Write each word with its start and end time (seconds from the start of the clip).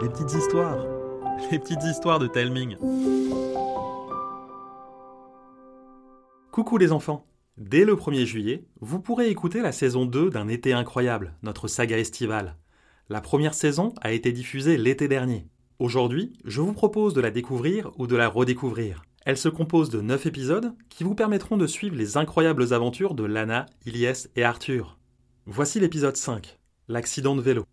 les 0.00 0.08
petites 0.08 0.34
histoires, 0.34 0.76
les 1.52 1.58
petites 1.58 1.84
histoires 1.84 2.18
de 2.18 2.26
Telming. 2.26 2.76
Coucou 6.50 6.78
les 6.78 6.90
enfants 6.90 7.24
Dès 7.56 7.84
le 7.84 7.94
1er 7.94 8.24
juillet, 8.24 8.64
vous 8.80 9.00
pourrez 9.00 9.30
écouter 9.30 9.60
la 9.60 9.72
saison 9.72 10.04
2 10.04 10.30
d'un 10.30 10.48
été 10.48 10.72
incroyable, 10.72 11.34
notre 11.42 11.68
saga 11.68 11.98
estivale. 11.98 12.56
La 13.08 13.20
première 13.20 13.54
saison 13.54 13.94
a 14.00 14.12
été 14.12 14.32
diffusée 14.32 14.76
l'été 14.76 15.06
dernier. 15.08 15.46
Aujourd'hui, 15.78 16.32
je 16.44 16.60
vous 16.60 16.72
propose 16.72 17.14
de 17.14 17.20
la 17.20 17.30
découvrir 17.30 17.92
ou 17.98 18.06
de 18.06 18.16
la 18.16 18.28
redécouvrir. 18.28 19.02
Elle 19.24 19.36
se 19.36 19.48
compose 19.48 19.90
de 19.90 20.00
9 20.00 20.26
épisodes 20.26 20.74
qui 20.88 21.04
vous 21.04 21.14
permettront 21.14 21.56
de 21.56 21.66
suivre 21.66 21.96
les 21.96 22.16
incroyables 22.16 22.72
aventures 22.72 23.14
de 23.14 23.24
Lana, 23.24 23.66
Ilyes 23.86 24.28
et 24.36 24.42
Arthur. 24.42 24.98
Voici 25.46 25.78
l'épisode 25.80 26.16
5, 26.16 26.58
l'accident 26.88 27.36
de 27.36 27.42
vélo. 27.42 27.64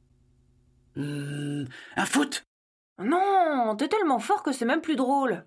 Hmm, 0.95 1.65
un 1.97 2.05
foot? 2.05 2.43
Non, 3.03 3.75
t'es 3.77 3.89
tellement 3.89 4.19
fort 4.19 4.43
que 4.43 4.51
c'est 4.51 4.65
même 4.65 4.81
plus 4.81 4.95
drôle. 4.95 5.45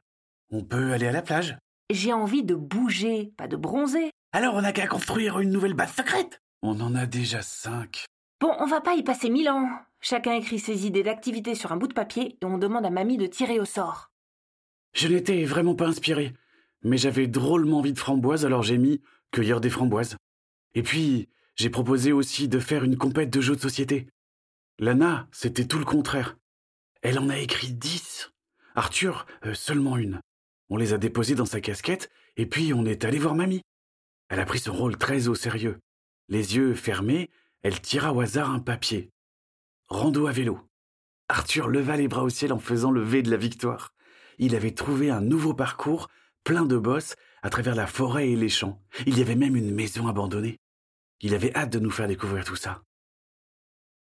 On 0.50 0.62
peut 0.62 0.92
aller 0.92 1.06
à 1.06 1.12
la 1.12 1.22
plage? 1.22 1.56
J'ai 1.90 2.12
envie 2.12 2.44
de 2.44 2.54
bouger, 2.54 3.32
pas 3.36 3.48
de 3.48 3.56
bronzer. 3.56 4.10
Alors 4.32 4.54
on 4.54 4.62
n'a 4.62 4.72
qu'à 4.72 4.86
construire 4.86 5.38
une 5.40 5.50
nouvelle 5.50 5.74
base 5.74 5.94
secrète. 5.94 6.40
On 6.62 6.80
en 6.80 6.94
a 6.94 7.06
déjà 7.06 7.40
cinq. 7.40 8.04
Bon, 8.40 8.54
on 8.58 8.66
va 8.66 8.80
pas 8.80 8.94
y 8.94 9.02
passer 9.02 9.30
mille 9.30 9.48
ans. 9.48 9.68
Chacun 10.00 10.34
écrit 10.34 10.58
ses 10.58 10.86
idées 10.86 11.02
d'activité 11.02 11.54
sur 11.54 11.72
un 11.72 11.76
bout 11.76 11.88
de 11.88 11.94
papier 11.94 12.36
et 12.40 12.44
on 12.44 12.58
demande 12.58 12.84
à 12.84 12.90
mamie 12.90 13.16
de 13.16 13.26
tirer 13.26 13.58
au 13.58 13.64
sort. 13.64 14.10
Je 14.92 15.08
n'étais 15.08 15.44
vraiment 15.44 15.74
pas 15.74 15.86
inspiré, 15.86 16.34
mais 16.82 16.98
j'avais 16.98 17.26
drôlement 17.26 17.78
envie 17.78 17.92
de 17.92 17.98
framboises, 17.98 18.44
alors 18.44 18.62
j'ai 18.62 18.78
mis 18.78 19.00
cueillir 19.32 19.60
des 19.60 19.70
framboises. 19.70 20.16
Et 20.74 20.82
puis, 20.82 21.28
j'ai 21.56 21.70
proposé 21.70 22.12
aussi 22.12 22.48
de 22.48 22.58
faire 22.58 22.84
une 22.84 22.96
compète 22.96 23.30
de 23.30 23.40
jeux 23.40 23.56
de 23.56 23.60
société. 23.60 24.06
Lana, 24.80 25.26
c'était 25.32 25.66
tout 25.66 25.78
le 25.78 25.84
contraire. 25.84 26.36
Elle 27.02 27.18
en 27.18 27.30
a 27.30 27.38
écrit 27.38 27.72
dix. 27.72 28.30
Arthur, 28.76 29.26
euh, 29.44 29.52
seulement 29.54 29.96
une. 29.96 30.20
On 30.68 30.76
les 30.76 30.92
a 30.92 30.98
déposés 30.98 31.34
dans 31.34 31.46
sa 31.46 31.60
casquette, 31.60 32.10
et 32.36 32.46
puis 32.46 32.72
on 32.72 32.86
est 32.86 33.04
allé 33.04 33.18
voir 33.18 33.34
mamie. 33.34 33.62
Elle 34.28 34.38
a 34.38 34.46
pris 34.46 34.60
son 34.60 34.72
rôle 34.72 34.96
très 34.96 35.26
au 35.26 35.34
sérieux. 35.34 35.80
Les 36.28 36.54
yeux 36.54 36.74
fermés, 36.74 37.28
elle 37.62 37.80
tira 37.80 38.12
au 38.12 38.20
hasard 38.20 38.50
un 38.50 38.60
papier. 38.60 39.10
Rando 39.88 40.28
à 40.28 40.32
vélo. 40.32 40.60
Arthur 41.28 41.68
leva 41.68 41.96
les 41.96 42.06
bras 42.06 42.22
au 42.22 42.28
ciel 42.28 42.52
en 42.52 42.60
faisant 42.60 42.92
le 42.92 43.02
V 43.02 43.22
de 43.22 43.30
la 43.32 43.36
victoire. 43.36 43.94
Il 44.38 44.54
avait 44.54 44.74
trouvé 44.74 45.10
un 45.10 45.20
nouveau 45.20 45.54
parcours, 45.54 46.08
plein 46.44 46.64
de 46.64 46.76
bosses, 46.76 47.16
à 47.42 47.50
travers 47.50 47.74
la 47.74 47.88
forêt 47.88 48.30
et 48.30 48.36
les 48.36 48.48
champs. 48.48 48.80
Il 49.06 49.18
y 49.18 49.22
avait 49.22 49.34
même 49.34 49.56
une 49.56 49.74
maison 49.74 50.06
abandonnée. 50.06 50.60
Il 51.20 51.34
avait 51.34 51.54
hâte 51.56 51.70
de 51.70 51.80
nous 51.80 51.90
faire 51.90 52.06
découvrir 52.06 52.44
tout 52.44 52.54
ça. 52.54 52.82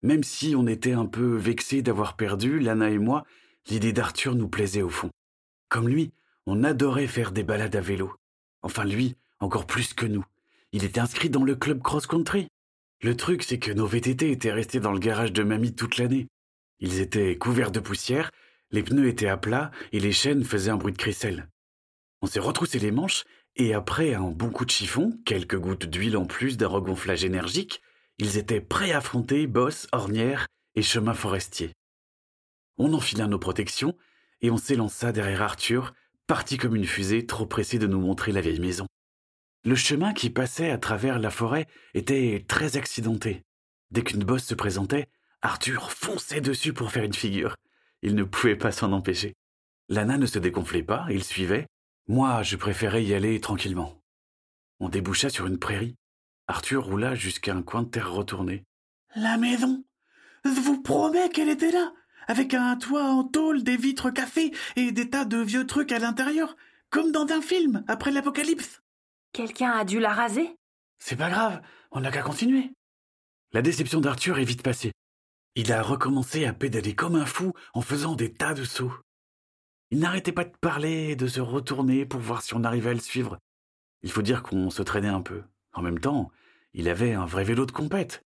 Même 0.02 0.22
si 0.22 0.54
on 0.56 0.66
était 0.66 0.92
un 0.92 1.06
peu 1.06 1.36
vexés 1.36 1.82
d'avoir 1.82 2.16
perdu, 2.16 2.58
Lana 2.58 2.90
et 2.90 2.98
moi, 2.98 3.24
l'idée 3.68 3.92
d'Arthur 3.92 4.34
nous 4.34 4.48
plaisait 4.48 4.82
au 4.82 4.88
fond. 4.88 5.10
Comme 5.68 5.88
lui, 5.88 6.12
on 6.46 6.62
adorait 6.62 7.06
faire 7.06 7.32
des 7.32 7.42
balades 7.42 7.76
à 7.76 7.80
vélo. 7.80 8.14
Enfin 8.62 8.84
lui, 8.84 9.16
encore 9.40 9.66
plus 9.66 9.94
que 9.94 10.06
nous. 10.06 10.24
Il 10.72 10.84
était 10.84 11.00
inscrit 11.00 11.30
dans 11.30 11.44
le 11.44 11.56
club 11.56 11.82
cross-country. 11.82 12.48
Le 13.02 13.16
truc, 13.16 13.42
c'est 13.42 13.58
que 13.58 13.72
nos 13.72 13.86
VTT 13.86 14.30
étaient 14.30 14.52
restés 14.52 14.80
dans 14.80 14.92
le 14.92 14.98
garage 14.98 15.32
de 15.32 15.42
mamie 15.42 15.74
toute 15.74 15.98
l'année. 15.98 16.28
Ils 16.80 17.00
étaient 17.00 17.36
couverts 17.36 17.70
de 17.70 17.80
poussière, 17.80 18.30
les 18.70 18.82
pneus 18.82 19.08
étaient 19.08 19.28
à 19.28 19.36
plat 19.36 19.70
et 19.92 20.00
les 20.00 20.12
chaînes 20.12 20.44
faisaient 20.44 20.70
un 20.70 20.76
bruit 20.76 20.92
de 20.92 20.98
crisselle. 20.98 21.48
On 22.22 22.26
s'est 22.26 22.40
retroussé 22.40 22.78
les 22.78 22.90
manches 22.90 23.24
et 23.56 23.74
après 23.74 24.14
un 24.14 24.30
bon 24.30 24.50
coup 24.50 24.64
de 24.64 24.70
chiffon, 24.70 25.18
quelques 25.24 25.58
gouttes 25.58 25.86
d'huile 25.86 26.16
en 26.16 26.26
plus 26.26 26.56
d'un 26.56 26.68
regonflage 26.68 27.24
énergique, 27.24 27.80
ils 28.18 28.38
étaient 28.38 28.60
prêts 28.60 28.92
à 28.92 28.98
affronter 28.98 29.46
bosses, 29.46 29.88
ornières 29.92 30.46
et 30.74 30.82
chemins 30.82 31.14
forestiers. 31.14 31.72
On 32.78 32.92
enfila 32.92 33.26
nos 33.26 33.38
protections 33.38 33.96
et 34.40 34.50
on 34.50 34.56
s'élança 34.56 35.12
derrière 35.12 35.42
Arthur 35.42 35.94
parti 36.26 36.58
comme 36.58 36.76
une 36.76 36.86
fusée, 36.86 37.26
trop 37.26 37.46
pressé 37.46 37.78
de 37.78 37.86
nous 37.86 38.00
montrer 38.00 38.32
la 38.32 38.40
vieille 38.40 38.60
maison. 38.60 38.86
Le 39.64 39.74
chemin 39.74 40.12
qui 40.12 40.30
passait 40.30 40.70
à 40.70 40.78
travers 40.78 41.18
la 41.18 41.30
forêt 41.30 41.66
était 41.94 42.44
très 42.46 42.76
accidenté. 42.76 43.42
Dès 43.90 44.02
qu'une 44.02 44.24
bosse 44.24 44.44
se 44.44 44.54
présentait, 44.54 45.08
Arthur 45.42 45.92
fonçait 45.92 46.40
dessus 46.40 46.72
pour 46.72 46.90
faire 46.90 47.04
une 47.04 47.14
figure. 47.14 47.56
Il 48.02 48.14
ne 48.14 48.24
pouvait 48.24 48.56
pas 48.56 48.72
s'en 48.72 48.92
empêcher. 48.92 49.34
Lana 49.88 50.18
ne 50.18 50.26
se 50.26 50.38
dégonflait 50.38 50.82
pas, 50.82 51.06
il 51.10 51.22
suivait. 51.22 51.66
Moi, 52.08 52.42
je 52.42 52.56
préférais 52.56 53.04
y 53.04 53.14
aller 53.14 53.40
tranquillement. 53.40 54.00
On 54.80 54.88
déboucha 54.88 55.30
sur 55.30 55.46
une 55.46 55.58
prairie. 55.58 55.96
Arthur 56.48 56.84
roula 56.84 57.14
jusqu'à 57.16 57.54
un 57.54 57.62
coin 57.62 57.82
de 57.82 57.88
terre 57.88 58.12
retourné. 58.12 58.64
La 59.16 59.36
maison 59.36 59.84
Je 60.44 60.60
vous 60.60 60.80
promets 60.80 61.28
qu'elle 61.28 61.48
était 61.48 61.72
là 61.72 61.92
avec 62.28 62.54
un 62.54 62.76
toit 62.76 63.04
en 63.04 63.24
tôle, 63.24 63.62
des 63.62 63.76
vitres 63.76 64.10
café 64.10 64.52
et 64.74 64.92
des 64.92 65.10
tas 65.10 65.24
de 65.24 65.38
vieux 65.38 65.66
trucs 65.66 65.92
à 65.92 65.98
l'intérieur, 65.98 66.56
comme 66.90 67.12
dans 67.12 67.26
un 67.30 67.40
film 67.40 67.84
après 67.88 68.10
l'apocalypse. 68.10 68.82
Quelqu'un 69.32 69.70
a 69.70 69.84
dû 69.84 70.00
la 70.00 70.12
raser? 70.12 70.56
C'est 70.98 71.16
pas 71.16 71.30
grave, 71.30 71.62
on 71.90 72.00
n'a 72.00 72.10
qu'à 72.10 72.22
continuer. 72.22 72.72
La 73.52 73.62
déception 73.62 74.00
d'Arthur 74.00 74.38
est 74.38 74.44
vite 74.44 74.62
passée. 74.62 74.92
Il 75.54 75.72
a 75.72 75.82
recommencé 75.82 76.44
à 76.46 76.52
pédaler 76.52 76.94
comme 76.94 77.16
un 77.16 77.26
fou 77.26 77.52
en 77.74 77.80
faisant 77.80 78.14
des 78.14 78.32
tas 78.32 78.54
de 78.54 78.64
sauts. 78.64 78.94
Il 79.90 80.00
n'arrêtait 80.00 80.32
pas 80.32 80.44
de 80.44 80.56
parler 80.60 81.10
et 81.10 81.16
de 81.16 81.28
se 81.28 81.40
retourner 81.40 82.06
pour 82.06 82.20
voir 82.20 82.42
si 82.42 82.54
on 82.54 82.64
arrivait 82.64 82.90
à 82.90 82.94
le 82.94 83.00
suivre. 83.00 83.38
Il 84.02 84.10
faut 84.10 84.22
dire 84.22 84.42
qu'on 84.42 84.70
se 84.70 84.82
traînait 84.82 85.08
un 85.08 85.22
peu. 85.22 85.42
En 85.76 85.82
même 85.82 86.00
temps, 86.00 86.32
il 86.72 86.88
avait 86.88 87.12
un 87.12 87.26
vrai 87.26 87.44
vélo 87.44 87.66
de 87.66 87.70
compète. 87.70 88.24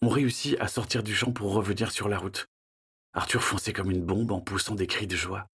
On 0.00 0.08
réussit 0.08 0.56
à 0.60 0.68
sortir 0.68 1.02
du 1.02 1.12
champ 1.14 1.32
pour 1.32 1.52
revenir 1.52 1.90
sur 1.90 2.08
la 2.08 2.18
route. 2.18 2.46
Arthur 3.12 3.42
fonçait 3.42 3.72
comme 3.72 3.90
une 3.90 4.04
bombe 4.04 4.30
en 4.30 4.40
poussant 4.40 4.76
des 4.76 4.86
cris 4.86 5.08
de 5.08 5.16
joie. 5.16 5.48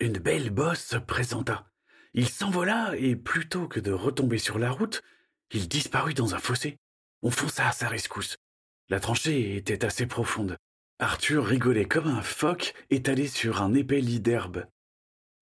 Une 0.00 0.18
belle 0.18 0.48
bosse 0.48 0.82
se 0.82 0.96
présenta. 0.96 1.70
Il 2.14 2.30
s'envola 2.30 2.96
et 2.96 3.14
plutôt 3.14 3.68
que 3.68 3.78
de 3.78 3.92
retomber 3.92 4.38
sur 4.38 4.58
la 4.58 4.70
route, 4.70 5.02
il 5.52 5.68
disparut 5.68 6.14
dans 6.14 6.34
un 6.34 6.38
fossé. 6.38 6.78
On 7.22 7.30
fonça 7.30 7.68
à 7.68 7.72
sa 7.72 7.88
rescousse. 7.88 8.38
La 8.88 9.00
tranchée 9.00 9.56
était 9.56 9.84
assez 9.84 10.06
profonde. 10.06 10.56
Arthur 10.98 11.44
rigolait 11.44 11.84
comme 11.84 12.08
un 12.08 12.22
phoque 12.22 12.72
étalé 12.88 13.28
sur 13.28 13.60
un 13.60 13.74
épais 13.74 14.00
lit 14.00 14.20
d'herbe. 14.20 14.66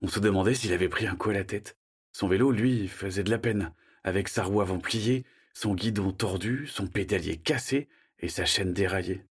On 0.03 0.09
se 0.09 0.19
demandait 0.19 0.55
s'il 0.55 0.73
avait 0.73 0.89
pris 0.89 1.07
un 1.07 1.15
coup 1.15 1.31
à 1.31 1.35
la 1.35 1.45
tête. 1.45 1.77
Son 2.13 2.27
vélo, 2.27 2.51
lui, 2.51 2.89
faisait 2.89 3.23
de 3.23 3.31
la 3.31 3.39
peine, 3.39 3.73
avec 4.05 4.29
sa 4.29 4.43
roue 4.45 4.61
avant 4.61 4.79
pliée, 4.79 5.25
son 5.55 5.75
guidon 5.75 6.13
tordu, 6.13 6.67
son 6.67 6.87
pédalier 6.87 7.37
cassé 7.39 7.89
et 8.19 8.29
sa 8.29 8.45
chaîne 8.45 8.73
déraillée. 8.73 9.25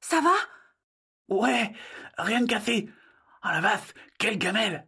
Ça 0.00 0.20
va? 0.20 0.34
Ouais, 1.28 1.72
rien 2.18 2.42
de 2.42 2.46
cassé. 2.46 2.88
Ah 3.42 3.52
la 3.54 3.60
vache, 3.60 3.92
quelle 4.18 4.38
gamelle 4.38 4.86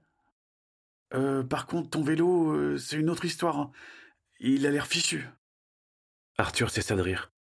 Euh, 1.15 1.43
par 1.43 1.67
contre, 1.67 1.91
ton 1.91 2.03
vélo, 2.03 2.51
euh, 2.53 2.79
c'est 2.79 2.97
une 2.97 3.11
autre 3.11 3.25
histoire. 3.25 3.59
hein. 3.59 3.73
Il 4.41 4.67
a 4.67 4.71
l'air 4.71 4.87
fichu. 4.87 5.25
Arthur 6.39 6.71
cessa 6.71 6.95
de 6.97 7.01
rire. 7.03 7.33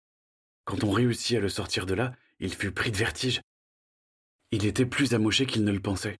Quand 0.64 0.82
on 0.84 0.90
réussit 0.90 1.36
à 1.36 1.40
le 1.40 1.48
sortir 1.48 1.84
de 1.86 1.94
là, 1.94 2.14
il 2.38 2.54
fut 2.54 2.72
pris 2.72 2.90
de 2.90 2.96
vertige. 2.96 3.40
Il 4.50 4.64
était 4.64 4.86
plus 4.86 5.12
amoché 5.14 5.46
qu'il 5.46 5.64
ne 5.64 5.72
le 5.72 5.80
pensait. 5.80 6.18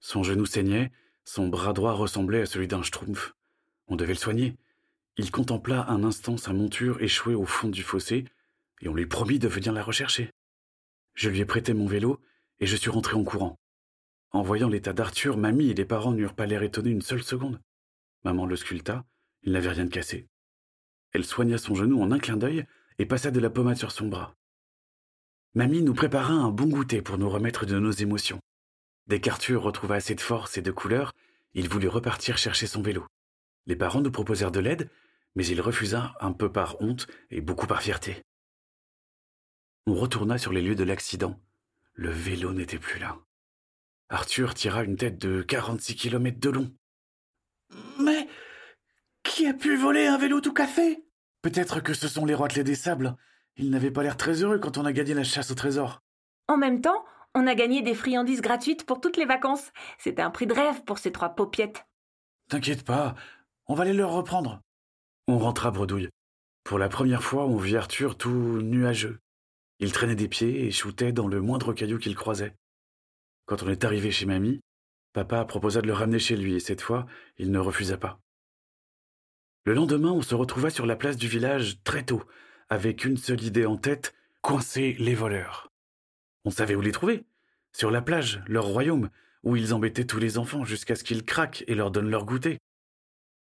Son 0.00 0.22
genou 0.22 0.46
saignait, 0.46 0.92
son 1.24 1.48
bras 1.48 1.72
droit 1.72 1.92
ressemblait 1.92 2.42
à 2.42 2.46
celui 2.46 2.68
d'un 2.68 2.82
schtroumpf. 2.82 3.34
On 3.88 3.96
devait 3.96 4.12
le 4.12 4.18
soigner. 4.18 4.56
Il 5.16 5.30
contempla 5.30 5.88
un 5.88 6.02
instant 6.02 6.36
sa 6.36 6.52
monture 6.52 7.00
échouée 7.00 7.34
au 7.34 7.44
fond 7.44 7.68
du 7.68 7.82
fossé, 7.82 8.24
et 8.80 8.88
on 8.88 8.94
lui 8.94 9.06
promit 9.06 9.38
de 9.38 9.48
venir 9.48 9.72
la 9.72 9.82
rechercher. 9.82 10.30
Je 11.14 11.30
lui 11.30 11.40
ai 11.40 11.44
prêté 11.44 11.72
mon 11.72 11.86
vélo 11.86 12.20
et 12.58 12.66
je 12.66 12.76
suis 12.76 12.90
rentré 12.90 13.14
en 13.14 13.24
courant. 13.24 13.56
En 14.32 14.42
voyant 14.42 14.68
l'état 14.68 14.92
d'Arthur, 14.92 15.36
mamie 15.36 15.70
et 15.70 15.74
les 15.74 15.84
parents 15.84 16.12
n'eurent 16.12 16.34
pas 16.34 16.46
l'air 16.46 16.62
étonnés 16.62 16.90
une 16.90 17.02
seule 17.02 17.22
seconde. 17.22 17.60
Maman 18.24 18.46
le 18.46 18.56
sculpta, 18.56 19.04
il 19.42 19.52
n'avait 19.52 19.70
rien 19.70 19.84
de 19.84 19.90
cassé. 19.90 20.26
Elle 21.12 21.24
soigna 21.24 21.58
son 21.58 21.76
genou 21.76 22.02
en 22.02 22.10
un 22.10 22.18
clin 22.18 22.36
d'œil 22.36 22.66
et 22.98 23.06
passa 23.06 23.30
de 23.30 23.38
la 23.38 23.50
pommade 23.50 23.76
sur 23.76 23.92
son 23.92 24.08
bras. 24.08 24.34
Mamie 25.54 25.82
nous 25.82 25.94
prépara 25.94 26.32
un 26.32 26.50
bon 26.50 26.66
goûter 26.66 27.00
pour 27.00 27.16
nous 27.16 27.30
remettre 27.30 27.64
de 27.64 27.78
nos 27.78 27.92
émotions. 27.92 28.40
Dès 29.06 29.20
qu'Arthur 29.20 29.62
retrouva 29.62 29.94
assez 29.96 30.16
de 30.16 30.20
force 30.20 30.58
et 30.58 30.62
de 30.62 30.72
couleur, 30.72 31.12
il 31.52 31.68
voulut 31.68 31.88
repartir 31.88 32.38
chercher 32.38 32.66
son 32.66 32.82
vélo. 32.82 33.06
Les 33.66 33.76
parents 33.76 34.00
nous 34.00 34.10
proposèrent 34.10 34.50
de 34.50 34.60
l'aide, 34.60 34.90
mais 35.34 35.46
il 35.46 35.60
refusa 35.60 36.14
un 36.20 36.32
peu 36.32 36.50
par 36.50 36.80
honte 36.80 37.06
et 37.30 37.40
beaucoup 37.40 37.66
par 37.66 37.82
fierté. 37.82 38.22
On 39.86 39.94
retourna 39.94 40.38
sur 40.38 40.52
les 40.52 40.62
lieux 40.62 40.74
de 40.74 40.84
l'accident. 40.84 41.40
Le 41.92 42.10
vélo 42.10 42.52
n'était 42.52 42.78
plus 42.78 42.98
là. 42.98 43.18
Arthur 44.08 44.54
tira 44.54 44.84
une 44.84 44.96
tête 44.96 45.18
de 45.18 45.42
46 45.42 45.96
kilomètres 45.96 46.40
de 46.40 46.50
long. 46.50 46.74
Mais 47.98 48.28
qui 49.22 49.46
a 49.46 49.54
pu 49.54 49.76
voler 49.76 50.06
un 50.06 50.18
vélo 50.18 50.40
tout 50.40 50.52
cassé? 50.52 51.04
Peut-être 51.42 51.80
que 51.80 51.94
ce 51.94 52.08
sont 52.08 52.24
les 52.24 52.34
roitelets 52.34 52.64
des 52.64 52.74
sables. 52.74 53.16
Ils 53.56 53.70
n'avaient 53.70 53.90
pas 53.90 54.02
l'air 54.02 54.16
très 54.16 54.42
heureux 54.42 54.58
quand 54.58 54.78
on 54.78 54.84
a 54.84 54.92
gagné 54.92 55.14
la 55.14 55.24
chasse 55.24 55.50
au 55.50 55.54
trésor. 55.54 56.00
En 56.48 56.56
même 56.56 56.80
temps, 56.80 57.04
on 57.34 57.46
a 57.46 57.54
gagné 57.54 57.82
des 57.82 57.94
friandises 57.94 58.40
gratuites 58.40 58.86
pour 58.86 59.00
toutes 59.00 59.16
les 59.16 59.24
vacances. 59.24 59.72
C'était 59.98 60.22
un 60.22 60.30
prix 60.30 60.46
de 60.46 60.54
rêve 60.54 60.84
pour 60.84 60.98
ces 60.98 61.12
trois 61.12 61.30
paupiettes. 61.30 61.84
T'inquiète 62.48 62.84
pas, 62.84 63.14
on 63.66 63.74
va 63.74 63.84
les 63.84 63.92
leur 63.92 64.12
reprendre. 64.12 64.60
On 65.26 65.38
rentra 65.38 65.70
bredouille. 65.70 66.10
Pour 66.64 66.78
la 66.78 66.90
première 66.90 67.22
fois, 67.22 67.46
on 67.46 67.56
vit 67.56 67.76
Arthur 67.76 68.18
tout 68.18 68.60
nuageux. 68.60 69.20
Il 69.78 69.90
traînait 69.90 70.14
des 70.14 70.28
pieds 70.28 70.66
et 70.66 70.70
shootait 70.70 71.12
dans 71.12 71.28
le 71.28 71.40
moindre 71.40 71.72
caillou 71.72 71.98
qu'il 71.98 72.14
croisait. 72.14 72.54
Quand 73.46 73.62
on 73.62 73.70
est 73.70 73.84
arrivé 73.84 74.10
chez 74.10 74.26
mamie, 74.26 74.60
papa 75.14 75.44
proposa 75.46 75.80
de 75.80 75.86
le 75.86 75.94
ramener 75.94 76.18
chez 76.18 76.36
lui 76.36 76.54
et 76.54 76.60
cette 76.60 76.82
fois, 76.82 77.06
il 77.38 77.50
ne 77.50 77.58
refusa 77.58 77.96
pas. 77.96 78.20
Le 79.64 79.72
lendemain, 79.72 80.12
on 80.12 80.20
se 80.20 80.34
retrouva 80.34 80.68
sur 80.68 80.84
la 80.84 80.96
place 80.96 81.16
du 81.16 81.26
village 81.26 81.82
très 81.84 82.04
tôt, 82.04 82.22
avec 82.68 83.06
une 83.06 83.16
seule 83.16 83.42
idée 83.42 83.64
en 83.64 83.78
tête, 83.78 84.14
coincer 84.42 84.94
les 84.98 85.14
voleurs. 85.14 85.72
On 86.44 86.50
savait 86.50 86.74
où 86.74 86.82
les 86.82 86.92
trouver. 86.92 87.24
Sur 87.72 87.90
la 87.90 88.02
plage, 88.02 88.42
leur 88.46 88.66
royaume, 88.66 89.08
où 89.42 89.56
ils 89.56 89.72
embêtaient 89.72 90.04
tous 90.04 90.18
les 90.18 90.36
enfants 90.36 90.64
jusqu'à 90.64 90.96
ce 90.96 91.04
qu'ils 91.04 91.24
craquent 91.24 91.64
et 91.66 91.74
leur 91.74 91.90
donnent 91.90 92.10
leur 92.10 92.26
goûter. 92.26 92.58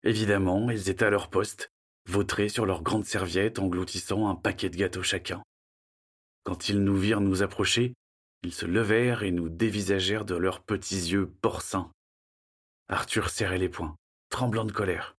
Évidemment, 0.05 0.71
ils 0.71 0.89
étaient 0.89 1.05
à 1.05 1.11
leur 1.11 1.29
poste, 1.29 1.73
vautrés 2.07 2.49
sur 2.49 2.67
leurs 2.67 2.83
grandes 2.83 3.05
serviettes, 3.05 3.59
engloutissant 3.59 4.29
un 4.29 4.35
paquet 4.35 4.71
de 4.71 4.77
gâteaux 4.77 5.03
chacun. 5.03 5.43
Quand 6.45 6.69
ils 6.69 6.83
nous 6.83 6.97
virent 6.97 7.21
nous 7.21 7.43
approcher, 7.43 7.95
ils 8.43 8.53
se 8.53 8.67
levèrent 8.67 9.23
et 9.23 9.31
nous 9.31 9.49
dévisagèrent 9.49 10.25
de 10.25 10.35
leurs 10.35 10.63
petits 10.63 10.97
yeux 10.97 11.31
porcins. 11.41 11.93
Arthur 12.89 13.31
serrait 13.31 13.59
les 13.59 13.69
poings, 13.69 13.97
tremblant 14.29 14.65
de 14.65 14.73
colère. 14.73 15.17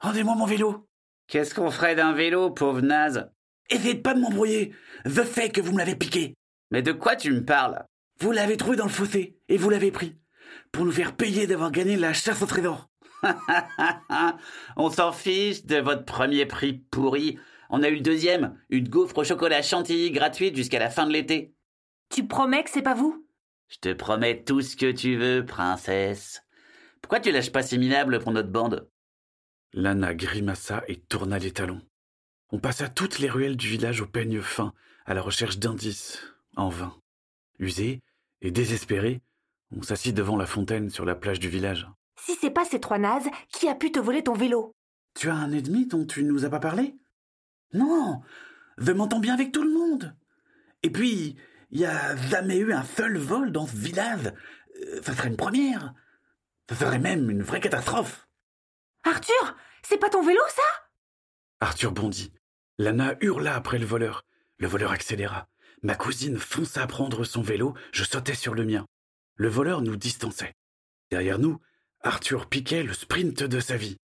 Rendez-moi 0.00 0.36
mon 0.36 0.46
vélo 0.46 0.86
Qu'est-ce 1.26 1.54
qu'on 1.54 1.70
ferait 1.70 1.96
d'un 1.96 2.12
vélo, 2.12 2.50
pauvre 2.50 2.82
naze 2.82 3.30
Essayez 3.70 3.94
pas 3.94 4.14
de 4.14 4.20
m'embrouiller 4.20 4.74
The 5.04 5.24
fait 5.24 5.50
que 5.50 5.60
vous 5.60 5.72
me 5.72 5.78
l'avez 5.78 5.96
piqué 5.96 6.34
Mais 6.70 6.82
de 6.82 6.92
quoi 6.92 7.16
tu 7.16 7.32
me 7.32 7.44
parles 7.44 7.84
Vous 8.20 8.30
l'avez 8.30 8.56
trouvé 8.56 8.76
dans 8.76 8.84
le 8.84 8.90
fossé, 8.90 9.38
et 9.48 9.56
vous 9.56 9.70
l'avez 9.70 9.90
pris, 9.90 10.16
pour 10.70 10.84
nous 10.84 10.92
faire 10.92 11.16
payer 11.16 11.46
d'avoir 11.46 11.72
gagné 11.72 11.96
la 11.96 12.12
chasse 12.12 12.42
au 12.42 12.46
trésor. 12.46 12.88
On 14.76 14.90
s'en 14.90 15.12
fiche 15.12 15.64
de 15.64 15.76
votre 15.76 16.04
premier 16.04 16.46
prix 16.46 16.74
pourri. 16.90 17.38
On 17.70 17.82
a 17.82 17.88
eu 17.88 17.96
le 17.96 18.00
deuxième, 18.00 18.58
une 18.70 18.88
gaufre 18.88 19.18
au 19.18 19.24
chocolat 19.24 19.62
chantilly 19.62 20.10
gratuite 20.10 20.56
jusqu'à 20.56 20.78
la 20.78 20.90
fin 20.90 21.06
de 21.06 21.12
l'été. 21.12 21.54
Tu 22.10 22.26
promets 22.26 22.62
que 22.62 22.70
c'est 22.70 22.82
pas 22.82 22.94
vous? 22.94 23.26
Je 23.68 23.78
te 23.78 23.92
promets 23.92 24.44
tout 24.44 24.60
ce 24.60 24.76
que 24.76 24.92
tu 24.92 25.16
veux, 25.16 25.44
princesse. 25.44 26.42
Pourquoi 27.00 27.20
tu 27.20 27.32
lâches 27.32 27.52
pas 27.52 27.62
ces 27.62 27.78
minables 27.78 28.20
pour 28.20 28.32
notre 28.32 28.50
bande? 28.50 28.88
Lana 29.72 30.14
grimaça 30.14 30.84
et 30.86 31.00
tourna 31.00 31.38
les 31.38 31.50
talons. 31.50 31.82
On 32.50 32.58
passa 32.58 32.88
toutes 32.88 33.18
les 33.18 33.28
ruelles 33.28 33.56
du 33.56 33.66
village 33.66 34.00
au 34.00 34.06
peigne 34.06 34.40
fin, 34.40 34.72
à 35.06 35.14
la 35.14 35.22
recherche 35.22 35.58
d'indices, 35.58 36.22
en 36.56 36.68
vain. 36.68 36.94
Usé 37.58 38.00
et 38.40 38.50
désespéré, 38.50 39.20
on 39.76 39.82
s'assit 39.82 40.14
devant 40.14 40.36
la 40.36 40.46
fontaine 40.46 40.90
sur 40.90 41.04
la 41.04 41.14
plage 41.14 41.40
du 41.40 41.48
village. 41.48 41.88
Si 42.24 42.34
c'est 42.40 42.50
pas 42.50 42.64
ces 42.64 42.80
trois 42.80 42.98
nazes, 42.98 43.28
qui 43.50 43.68
a 43.68 43.74
pu 43.74 43.92
te 43.92 43.98
voler 43.98 44.24
ton 44.24 44.32
vélo? 44.32 44.74
Tu 45.14 45.28
as 45.28 45.34
un 45.34 45.52
ennemi 45.52 45.86
dont 45.86 46.06
tu 46.06 46.24
nous 46.24 46.46
as 46.46 46.50
pas 46.50 46.58
parlé? 46.58 46.96
Non 47.74 48.22
Je 48.78 48.92
m'entends 48.92 49.20
bien 49.20 49.34
avec 49.34 49.52
tout 49.52 49.62
le 49.62 49.72
monde 49.72 50.16
Et 50.82 50.90
puis, 50.90 51.36
il 51.70 51.80
y 51.80 51.84
a 51.84 52.16
jamais 52.16 52.56
eu 52.56 52.72
un 52.72 52.84
seul 52.84 53.18
vol 53.18 53.52
dans 53.52 53.66
ce 53.66 53.76
village. 53.76 54.32
Euh, 54.80 55.02
ça 55.02 55.14
serait 55.14 55.28
une 55.28 55.36
première. 55.36 55.92
Ça 56.70 56.76
serait 56.76 56.98
même 56.98 57.30
une 57.30 57.42
vraie 57.42 57.60
catastrophe. 57.60 58.26
Arthur 59.02 59.56
C'est 59.82 59.98
pas 59.98 60.08
ton 60.08 60.22
vélo, 60.22 60.40
ça? 60.48 60.62
Arthur 61.60 61.92
bondit. 61.92 62.32
Lana 62.78 63.16
hurla 63.20 63.54
après 63.54 63.78
le 63.78 63.86
voleur. 63.86 64.24
Le 64.56 64.66
voleur 64.66 64.92
accéléra. 64.92 65.48
Ma 65.82 65.94
cousine 65.94 66.38
fonça 66.38 66.86
prendre 66.86 67.24
son 67.24 67.42
vélo, 67.42 67.74
je 67.92 68.04
sautais 68.04 68.34
sur 68.34 68.54
le 68.54 68.64
mien. 68.64 68.86
Le 69.36 69.48
voleur 69.48 69.82
nous 69.82 69.96
distançait. 69.96 70.54
Derrière 71.10 71.38
nous, 71.38 71.60
Arthur 72.06 72.46
piquait 72.50 72.82
le 72.82 72.92
sprint 72.92 73.42
de 73.42 73.60
sa 73.60 73.78
vie. 73.78 73.96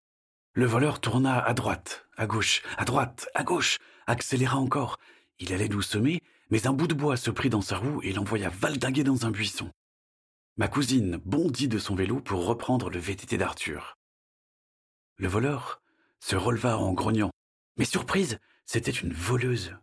Le 0.54 0.66
voleur 0.66 1.00
tourna 1.00 1.44
à 1.44 1.52
droite, 1.52 2.06
à 2.16 2.28
gauche, 2.28 2.62
à 2.76 2.84
droite, 2.84 3.28
à 3.34 3.42
gauche, 3.42 3.78
accéléra 4.06 4.56
encore. 4.56 4.98
Il 5.40 5.52
allait 5.52 5.68
nous 5.68 5.82
semer, 5.82 6.22
mais 6.50 6.68
un 6.68 6.72
bout 6.72 6.86
de 6.86 6.94
bois 6.94 7.16
se 7.16 7.32
prit 7.32 7.50
dans 7.50 7.60
sa 7.60 7.76
roue 7.76 8.00
et 8.02 8.12
l'envoya 8.12 8.50
valdinguer 8.50 9.02
dans 9.02 9.26
un 9.26 9.32
buisson. 9.32 9.72
Ma 10.58 10.68
cousine 10.68 11.16
bondit 11.24 11.66
de 11.66 11.80
son 11.80 11.96
vélo 11.96 12.20
pour 12.20 12.46
reprendre 12.46 12.88
le 12.88 13.00
VTT 13.00 13.36
d'Arthur. 13.36 13.96
Le 15.16 15.26
voleur 15.26 15.82
se 16.20 16.36
releva 16.36 16.78
en 16.78 16.92
grognant. 16.92 17.32
Mais 17.78 17.84
surprise, 17.84 18.38
c'était 18.64 18.92
une 18.92 19.12
voleuse. 19.12 19.76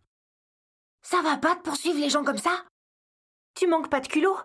Ça 1.01 1.21
va 1.21 1.35
pas 1.35 1.55
de 1.55 1.61
poursuivre 1.61 1.99
les 1.99 2.09
gens 2.09 2.23
comme 2.23 2.37
ça? 2.37 2.63
Tu 3.55 3.67
manques 3.67 3.89
pas 3.89 3.99
de 3.99 4.07
culot? 4.07 4.37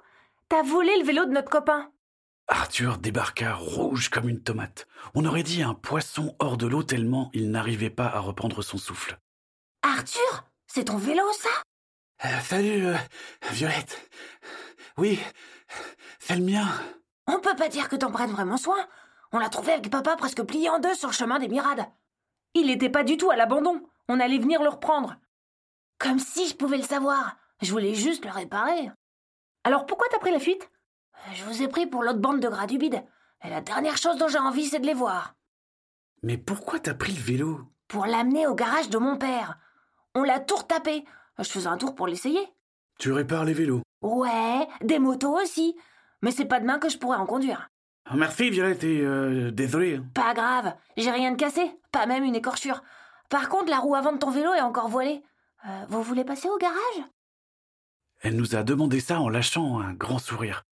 T'as 0.48 0.64
volé 0.64 0.98
le 0.98 1.04
vélo 1.04 1.24
de 1.24 1.30
notre 1.30 1.50
copain. 1.50 1.92
Arthur 2.48 2.98
débarqua 2.98 3.54
rouge 3.54 4.08
comme 4.08 4.28
une 4.28 4.42
tomate. 4.42 4.86
On 5.14 5.24
aurait 5.24 5.42
dit 5.42 5.62
un 5.62 5.74
poisson 5.74 6.34
hors 6.38 6.56
de 6.56 6.66
l'eau 6.66 6.82
tellement 6.82 7.30
il 7.32 7.50
n'arrivait 7.50 7.90
pas 7.90 8.06
à 8.06 8.18
reprendre 8.20 8.62
son 8.62 8.78
souffle. 8.78 9.18
Arthur 9.82 10.44
C'est 10.66 10.84
ton 10.84 10.96
vélo, 10.96 11.22
ça? 11.32 11.48
Euh, 12.24 12.40
Salut, 12.40 12.86
euh, 12.86 12.96
Violette. 13.52 13.98
Oui, 14.98 15.18
c'est 16.18 16.36
le 16.36 16.44
mien. 16.44 16.66
On 17.26 17.40
peut 17.40 17.56
pas 17.56 17.68
dire 17.68 17.88
que 17.88 17.96
t'en 17.96 18.10
prennes 18.10 18.32
vraiment 18.32 18.56
soin. 18.56 18.76
On 19.32 19.38
l'a 19.38 19.48
trouvé 19.48 19.72
avec 19.72 19.88
papa 19.90 20.16
presque 20.16 20.42
plié 20.42 20.68
en 20.68 20.80
deux 20.80 20.94
sur 20.94 21.08
le 21.08 21.14
chemin 21.14 21.38
des 21.38 21.48
Mirades. 21.48 21.86
Il 22.54 22.66
n'était 22.66 22.90
pas 22.90 23.04
du 23.04 23.16
tout 23.16 23.30
à 23.30 23.36
l'abandon. 23.36 23.80
On 24.08 24.18
allait 24.18 24.38
venir 24.38 24.62
le 24.62 24.68
reprendre. 24.68 25.16
Comme 25.98 26.18
si 26.18 26.48
je 26.48 26.56
pouvais 26.56 26.78
le 26.78 26.82
savoir. 26.82 27.36
Je 27.62 27.70
voulais 27.70 27.94
juste 27.94 28.24
le 28.24 28.32
réparer. 28.32 28.90
Alors 29.62 29.86
pourquoi 29.86 30.08
t'as 30.10 30.18
pris 30.18 30.32
la 30.32 30.40
fuite? 30.40 30.68
Je 31.34 31.44
vous 31.44 31.62
ai 31.62 31.68
pris 31.68 31.86
pour 31.86 32.02
l'autre 32.02 32.18
bande 32.18 32.40
de 32.40 32.48
gras 32.48 32.66
du 32.66 32.78
bide. 32.78 33.02
Et 33.44 33.50
la 33.50 33.60
dernière 33.60 33.96
chose 33.96 34.16
dont 34.18 34.28
j'ai 34.28 34.38
envie, 34.38 34.66
c'est 34.66 34.80
de 34.80 34.86
les 34.86 34.94
voir. 34.94 35.34
Mais 36.22 36.36
pourquoi 36.36 36.78
t'as 36.78 36.94
pris 36.94 37.12
le 37.12 37.20
vélo? 37.20 37.60
Pour 37.88 38.06
l'amener 38.06 38.46
au 38.46 38.54
garage 38.54 38.90
de 38.90 38.98
mon 38.98 39.16
père. 39.16 39.58
On 40.14 40.22
l'a 40.22 40.40
tout 40.40 40.56
retapé. 40.56 41.04
Je 41.38 41.48
faisais 41.48 41.66
un 41.68 41.78
tour 41.78 41.94
pour 41.94 42.06
l'essayer. 42.06 42.46
Tu 42.98 43.12
répares 43.12 43.44
les 43.44 43.54
vélos? 43.54 43.82
Ouais, 44.02 44.66
des 44.82 44.98
motos 44.98 45.40
aussi. 45.40 45.76
Mais 46.22 46.30
c'est 46.30 46.44
pas 46.44 46.60
demain 46.60 46.78
que 46.78 46.88
je 46.90 46.98
pourrais 46.98 47.16
en 47.16 47.26
conduire. 47.26 47.68
Ah, 48.04 48.16
merci 48.16 48.50
Violette 48.50 48.84
et 48.84 49.00
euh, 49.00 49.50
désolé. 49.50 49.96
hein. 49.96 50.04
Pas 50.14 50.34
grave, 50.34 50.74
j'ai 50.96 51.10
rien 51.10 51.30
de 51.32 51.36
cassé, 51.36 51.70
pas 51.92 52.06
même 52.06 52.24
une 52.24 52.34
écorchure. 52.34 52.82
Par 53.28 53.48
contre, 53.48 53.70
la 53.70 53.78
roue 53.78 53.94
avant 53.94 54.12
de 54.12 54.18
ton 54.18 54.30
vélo 54.30 54.52
est 54.52 54.60
encore 54.60 54.88
voilée. 54.88 55.22
Euh, 55.66 55.84
vous 55.88 56.02
voulez 56.02 56.24
passer 56.24 56.48
au 56.48 56.58
garage? 56.58 57.04
Elle 58.22 58.36
nous 58.36 58.54
a 58.56 58.62
demandé 58.62 59.00
ça 59.00 59.20
en 59.20 59.28
lâchant 59.28 59.80
un 59.80 59.94
grand 59.94 60.18
sourire. 60.18 60.64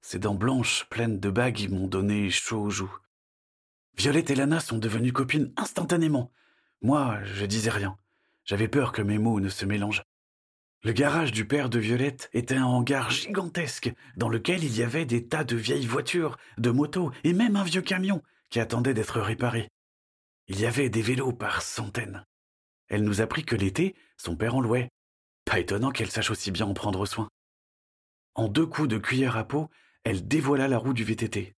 Ses 0.00 0.18
dents 0.18 0.34
blanches, 0.34 0.86
pleines 0.90 1.20
de 1.20 1.30
bagues, 1.30 1.68
m'ont 1.70 1.86
donné 1.86 2.30
chaud 2.30 2.62
aux 2.62 2.70
joues. 2.70 2.96
Violette 3.96 4.30
et 4.30 4.34
Lana 4.34 4.60
sont 4.60 4.78
devenues 4.78 5.12
copines 5.12 5.52
instantanément. 5.56 6.32
Moi, 6.82 7.18
je 7.24 7.44
disais 7.44 7.70
rien. 7.70 7.98
J'avais 8.44 8.68
peur 8.68 8.92
que 8.92 9.02
mes 9.02 9.18
mots 9.18 9.40
ne 9.40 9.48
se 9.48 9.64
mélangent. 9.64 10.04
Le 10.84 10.92
garage 10.92 11.32
du 11.32 11.44
père 11.46 11.68
de 11.68 11.80
Violette 11.80 12.30
était 12.32 12.54
un 12.54 12.64
hangar 12.64 13.10
gigantesque 13.10 13.92
dans 14.16 14.28
lequel 14.28 14.62
il 14.62 14.76
y 14.76 14.84
avait 14.84 15.04
des 15.04 15.26
tas 15.26 15.42
de 15.42 15.56
vieilles 15.56 15.86
voitures, 15.86 16.38
de 16.56 16.70
motos 16.70 17.10
et 17.24 17.32
même 17.32 17.56
un 17.56 17.64
vieux 17.64 17.82
camion 17.82 18.22
qui 18.48 18.60
attendait 18.60 18.94
d'être 18.94 19.20
réparé. 19.20 19.68
Il 20.46 20.60
y 20.60 20.66
avait 20.66 20.88
des 20.88 21.02
vélos 21.02 21.32
par 21.32 21.62
centaines. 21.62 22.24
Elle 22.86 23.02
nous 23.02 23.20
apprit 23.20 23.44
que 23.44 23.56
l'été, 23.56 23.96
son 24.16 24.36
père 24.36 24.54
en 24.54 24.60
louait. 24.60 24.88
Pas 25.44 25.58
étonnant 25.58 25.90
qu'elle 25.90 26.10
sache 26.10 26.30
aussi 26.30 26.52
bien 26.52 26.66
en 26.66 26.74
prendre 26.74 27.04
soin. 27.06 27.28
En 28.34 28.48
deux 28.48 28.66
coups 28.66 28.88
de 28.88 28.98
cuillère 28.98 29.36
à 29.36 29.46
peau, 29.46 29.68
elle 30.08 30.26
dévoila 30.26 30.68
la 30.68 30.78
roue 30.78 30.94
du 30.94 31.04
VTT. 31.04 31.54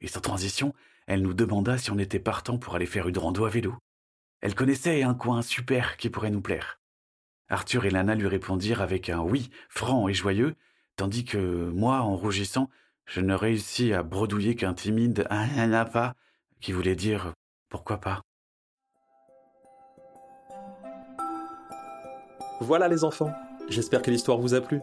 Et 0.00 0.08
sans 0.08 0.20
transition, 0.20 0.74
elle 1.06 1.22
nous 1.22 1.34
demanda 1.34 1.78
si 1.78 1.92
on 1.92 1.98
était 1.98 2.18
partant 2.18 2.58
pour 2.58 2.74
aller 2.74 2.86
faire 2.86 3.06
une 3.06 3.16
rando 3.16 3.44
à 3.44 3.48
vélo. 3.48 3.76
Elle 4.40 4.56
connaissait 4.56 5.04
un 5.04 5.14
coin 5.14 5.40
super 5.40 5.96
qui 5.96 6.10
pourrait 6.10 6.32
nous 6.32 6.40
plaire. 6.40 6.80
Arthur 7.48 7.84
et 7.84 7.90
Lana 7.90 8.16
lui 8.16 8.26
répondirent 8.26 8.80
avec 8.80 9.08
un 9.08 9.20
oui 9.20 9.50
franc 9.68 10.08
et 10.08 10.14
joyeux, 10.14 10.56
tandis 10.96 11.24
que 11.24 11.70
moi, 11.70 12.00
en 12.00 12.16
rougissant, 12.16 12.68
je 13.06 13.20
ne 13.20 13.34
réussis 13.34 13.92
à 13.92 14.02
bredouiller 14.02 14.56
qu'un 14.56 14.74
timide 14.74 15.24
un 15.30 15.84
pas 15.84 16.14
qui 16.60 16.72
voulait 16.72 16.96
dire 16.96 17.34
pourquoi 17.68 17.98
pas? 17.98 18.20
Voilà 22.60 22.88
les 22.88 23.04
enfants, 23.04 23.32
j'espère 23.68 24.02
que 24.02 24.10
l'histoire 24.10 24.38
vous 24.38 24.54
a 24.54 24.60
plu. 24.60 24.80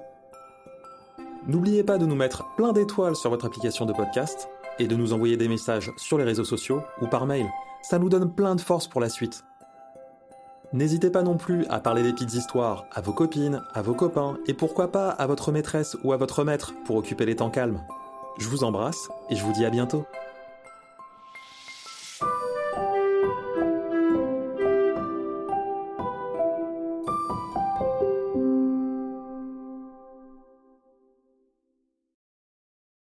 N'oubliez 1.50 1.84
pas 1.84 1.98
de 1.98 2.06
nous 2.06 2.16
mettre 2.16 2.46
plein 2.58 2.74
d'étoiles 2.74 3.16
sur 3.16 3.32
votre 3.32 3.48
application 3.48 3.88
de 3.88 3.92
podcast 3.92 4.50
et 4.78 4.86
de 4.86 4.96
nous 4.96 5.14
envoyer 5.14 5.36
des 5.36 5.48
messages 5.48 5.92
sur 5.98 6.20
les 6.20 6.24
réseaux 6.24 6.44
sociaux 6.44 6.84
ou 7.02 7.08
par 7.08 7.26
mail. 7.26 7.48
Ça 7.82 7.98
nous 7.98 8.08
donne 8.08 8.32
plein 8.32 8.54
de 8.54 8.62
force 8.62 8.88
pour 8.88 9.02
la 9.02 9.10
suite. 9.10 9.44
N'hésitez 10.74 11.10
pas 11.10 11.24
non 11.24 11.38
plus 11.38 11.66
à 11.66 11.80
parler 11.80 12.04
des 12.04 12.14
petites 12.14 12.36
histoires 12.36 12.86
à 12.92 13.02
vos 13.02 13.14
copines, 13.14 13.64
à 13.74 13.82
vos 13.82 13.96
copains 13.96 14.38
et 14.46 14.54
pourquoi 14.54 14.92
pas 14.92 15.10
à 15.10 15.26
votre 15.26 15.52
maîtresse 15.52 15.98
ou 16.04 16.14
à 16.14 16.18
votre 16.18 16.44
maître 16.44 16.76
pour 16.86 16.98
occuper 16.98 17.26
les 17.26 17.38
temps 17.38 17.50
calmes. 17.50 17.82
Je 18.38 18.48
vous 18.48 18.64
embrasse 18.64 19.10
et 19.32 19.36
je 19.36 19.44
vous 19.44 19.52
dis 19.52 19.66
à 19.66 19.72
bientôt. 19.72 20.06